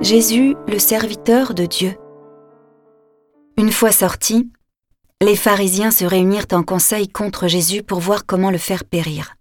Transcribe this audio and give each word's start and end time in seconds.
Jésus, 0.00 0.54
le 0.68 0.78
serviteur 0.78 1.54
de 1.54 1.66
Dieu. 1.66 1.96
Une 3.56 3.72
fois 3.72 3.90
sortis, 3.90 4.48
les 5.20 5.34
pharisiens 5.34 5.90
se 5.90 6.04
réunirent 6.04 6.46
en 6.52 6.62
conseil 6.62 7.08
contre 7.08 7.48
Jésus 7.48 7.82
pour 7.82 7.98
voir 7.98 8.24
comment 8.24 8.52
le 8.52 8.58
faire 8.58 8.84
périr. 8.84 9.34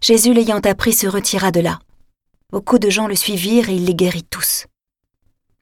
Jésus 0.00 0.34
l'ayant 0.34 0.58
appris 0.58 0.92
se 0.92 1.06
retira 1.06 1.52
de 1.52 1.60
là. 1.60 1.78
Beaucoup 2.50 2.80
de 2.80 2.90
gens 2.90 3.06
le 3.06 3.14
suivirent 3.14 3.70
et 3.70 3.76
il 3.76 3.84
les 3.84 3.94
guérit 3.94 4.24
tous. 4.24 4.66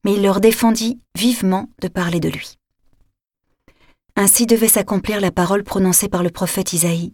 Mais 0.05 0.15
il 0.15 0.23
leur 0.23 0.41
défendit 0.41 0.99
vivement 1.15 1.69
de 1.83 1.89
parler 1.89 2.21
de 2.21 2.31
lui. 2.31 2.55
Ainsi 4.17 4.47
devait 4.47 4.69
s'accomplir 4.69 5.21
la 5.21 5.31
parole 5.31 5.65
prononcée 5.65 6.09
par 6.09 6.23
le 6.23 6.31
prophète 6.31 6.73
Isaïe. 6.73 7.13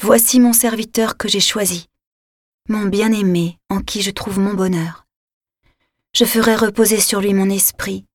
Voici 0.00 0.40
mon 0.40 0.54
serviteur 0.54 1.18
que 1.18 1.28
j'ai 1.28 1.40
choisi, 1.40 1.88
mon 2.68 2.86
bien-aimé 2.86 3.58
en 3.68 3.80
qui 3.80 4.02
je 4.02 4.10
trouve 4.10 4.38
mon 4.38 4.54
bonheur. 4.54 5.06
Je 6.14 6.24
ferai 6.24 6.56
reposer 6.56 7.00
sur 7.00 7.20
lui 7.20 7.34
mon 7.34 7.50
esprit. 7.50 8.06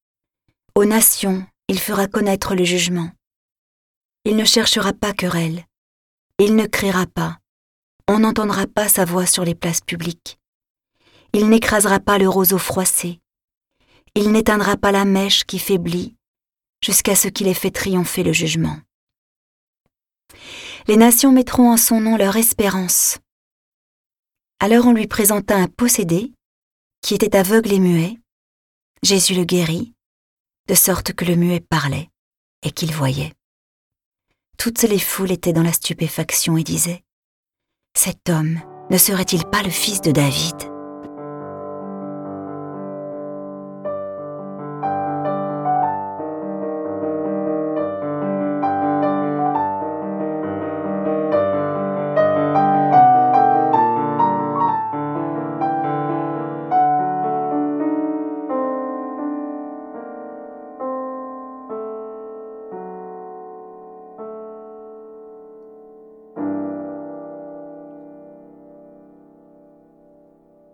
Aux 0.76 0.86
nations, 0.86 1.46
il 1.68 1.80
fera 1.80 2.08
connaître 2.08 2.55
le 2.55 2.64
jugement. 2.64 3.12
Il 4.26 4.36
ne 4.36 4.46
cherchera 4.46 4.94
pas 4.94 5.14
querelle. 5.14 5.66
Il 6.40 6.55
ne 6.55 6.66
criera 6.66 7.05
pas. 7.05 7.38
On 8.08 8.20
n'entendra 8.20 8.68
pas 8.68 8.90
sa 8.90 9.05
voix 9.05 9.26
sur 9.26 9.46
les 9.46 9.55
places 9.55 9.82
publiques. 9.82 10.40
Il 11.34 11.49
n'écrasera 11.49 11.99
pas 11.99 12.18
le 12.18 12.27
roseau 12.27 12.58
froissé. 12.58 13.21
Il 14.15 14.32
n'éteindra 14.32 14.76
pas 14.76 14.91
la 14.91 15.05
mèche 15.05 15.46
qui 15.46 15.60
faiblit 15.60 16.15
jusqu'à 16.84 17.15
ce 17.15 17.27
qu'il 17.27 17.48
ait 17.48 17.54
fait 17.54 17.71
triompher 17.71 18.24
le 18.24 18.34
jugement. 18.34 18.77
Les 20.88 20.98
nations 20.98 21.32
mettront 21.32 21.71
en 21.71 21.77
son 21.77 22.02
nom 22.02 22.18
leur 22.18 22.36
espérance. 22.36 23.20
Alors 24.63 24.85
on 24.85 24.93
lui 24.93 25.07
présenta 25.07 25.57
un 25.57 25.65
possédé, 25.65 26.34
qui 27.01 27.15
était 27.15 27.35
aveugle 27.35 27.73
et 27.73 27.79
muet. 27.79 28.20
Jésus 29.01 29.34
le 29.34 29.43
guérit, 29.43 29.95
de 30.68 30.76
sorte 30.76 31.13
que 31.13 31.26
le 31.26 31.35
muet 31.35 31.62
parlait 31.62 32.09
et 32.62 32.70
qu'il 32.70 32.93
voyait. 32.93 33.34
Toutes 34.59 34.84
les 34.84 34.99
foules 34.99 35.31
étaient 35.31 35.51
dans 35.51 35.63
la 35.63 35.73
stupéfaction 35.73 36.57
et 36.57 36.63
disaient, 36.63 37.03
Cet 37.98 38.29
homme 38.29 38.62
ne 38.91 38.99
serait-il 38.99 39.45
pas 39.45 39.63
le 39.63 39.71
fils 39.71 39.99
de 39.99 40.12
David? 40.12 40.71